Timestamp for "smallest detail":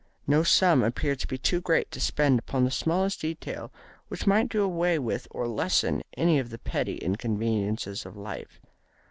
2.71-3.71